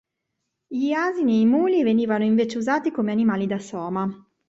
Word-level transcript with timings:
Gli 0.65 0.93
asini 0.93 1.35
e 1.37 1.41
i 1.41 1.45
muli 1.45 1.83
venivano 1.83 2.23
invece 2.23 2.57
usati 2.57 2.89
come 2.89 3.11
animali 3.11 3.45
da 3.45 3.59
soma. 3.59 4.09